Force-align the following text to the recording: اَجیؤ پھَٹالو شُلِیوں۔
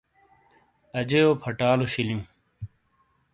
اَجیؤ 0.99 1.29
پھَٹالو 1.41 1.85
شُلِیوں۔ 1.93 2.23